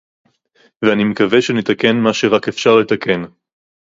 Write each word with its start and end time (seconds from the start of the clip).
ואני 0.81 1.03
מקווה 1.03 1.41
שנתקן 1.41 1.97
מה 1.97 2.13
שרק 2.13 2.47
אפשר 2.47 2.75
לתקן 2.75 3.21